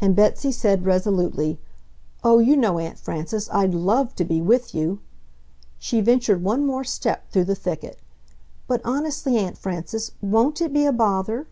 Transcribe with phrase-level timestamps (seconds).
[0.00, 1.60] And Betsy said, resolutely,
[2.24, 4.98] "Oh, you know, Aunt Frances, I'd LOVE to be with you!"
[5.78, 8.00] She ventured one more step through the thicket.
[8.66, 11.46] "But honestly, Aunt Frances, WON'T it be a bother...?"